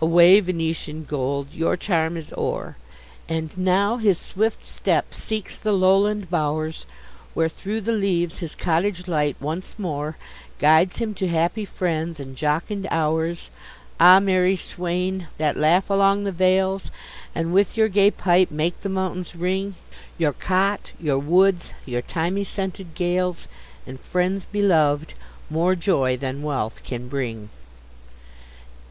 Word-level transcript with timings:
Away, 0.00 0.40
Venetian 0.40 1.04
gold—your 1.04 1.76
charm 1.76 2.16
is 2.16 2.32
o'er! 2.38 2.78
And 3.28 3.50
now 3.58 3.98
his 3.98 4.16
swift 4.18 4.64
step 4.64 5.12
seeks 5.12 5.58
the 5.58 5.72
lowland 5.72 6.30
bow'rs, 6.30 6.86
Where, 7.34 7.50
through 7.50 7.82
the 7.82 7.92
leaves, 7.92 8.38
his 8.38 8.54
cottage 8.54 9.06
light 9.06 9.36
once 9.42 9.74
more 9.76 10.16
Guides 10.58 10.96
him 11.00 11.12
to 11.16 11.28
happy 11.28 11.66
friends, 11.66 12.18
and 12.18 12.34
jocund 12.34 12.86
hours. 12.90 13.50
Ah, 14.00 14.20
merry 14.20 14.56
swain! 14.56 15.26
that 15.36 15.58
laugh 15.58 15.90
along 15.90 16.24
the 16.24 16.32
vales, 16.32 16.90
And 17.34 17.52
with 17.52 17.76
your 17.76 17.88
gay 17.88 18.10
pipe 18.10 18.50
make 18.50 18.80
the 18.80 18.88
mountains 18.88 19.36
ring, 19.36 19.74
Your 20.16 20.32
cot, 20.32 20.92
your 20.98 21.18
woods, 21.18 21.74
your 21.84 22.00
thymy 22.00 22.44
scented 22.46 22.94
gales— 22.94 23.48
And 23.86 24.00
friends 24.00 24.46
belov'd, 24.46 25.12
more 25.50 25.74
joy 25.74 26.16
than 26.16 26.40
wealth 26.42 26.82
can 26.84 27.06
bring! 27.08 27.50